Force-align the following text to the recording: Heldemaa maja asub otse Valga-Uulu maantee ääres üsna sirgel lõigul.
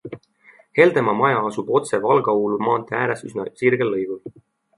Heldemaa 0.79 1.13
maja 1.19 1.43
asub 1.49 1.69
otse 1.81 1.99
Valga-Uulu 2.07 2.59
maantee 2.69 2.99
ääres 3.03 3.23
üsna 3.31 3.47
sirgel 3.63 3.95
lõigul. 3.97 4.41